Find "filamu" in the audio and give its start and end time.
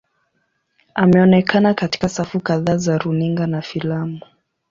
3.61-4.19